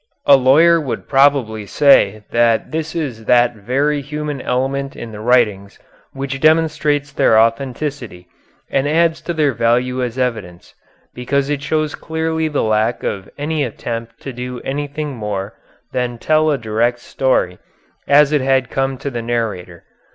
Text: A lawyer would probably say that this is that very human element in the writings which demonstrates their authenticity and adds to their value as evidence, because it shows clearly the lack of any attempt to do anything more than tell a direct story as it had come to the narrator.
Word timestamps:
A 0.25 0.35
lawyer 0.35 0.81
would 0.81 1.07
probably 1.07 1.67
say 1.67 2.23
that 2.31 2.71
this 2.71 2.95
is 2.95 3.25
that 3.25 3.53
very 3.55 4.01
human 4.01 4.41
element 4.41 4.95
in 4.95 5.11
the 5.11 5.19
writings 5.19 5.77
which 6.11 6.39
demonstrates 6.39 7.11
their 7.11 7.37
authenticity 7.39 8.27
and 8.71 8.87
adds 8.87 9.21
to 9.21 9.31
their 9.31 9.53
value 9.53 10.01
as 10.01 10.17
evidence, 10.17 10.73
because 11.13 11.51
it 11.51 11.61
shows 11.61 11.93
clearly 11.93 12.47
the 12.47 12.63
lack 12.63 13.03
of 13.03 13.29
any 13.37 13.63
attempt 13.63 14.19
to 14.21 14.33
do 14.33 14.59
anything 14.61 15.15
more 15.15 15.53
than 15.91 16.17
tell 16.17 16.49
a 16.49 16.57
direct 16.57 16.97
story 16.97 17.59
as 18.07 18.31
it 18.31 18.41
had 18.41 18.71
come 18.71 18.97
to 18.97 19.11
the 19.11 19.21
narrator. 19.21 19.83